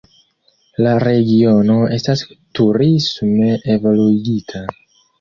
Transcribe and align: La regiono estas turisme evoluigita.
La 0.85 0.93
regiono 1.03 1.77
estas 1.99 2.25
turisme 2.61 3.55
evoluigita. 3.79 4.69